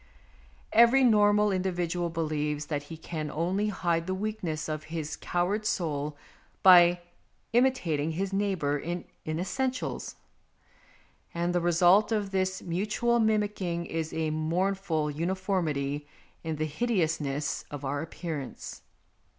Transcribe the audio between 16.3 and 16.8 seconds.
in the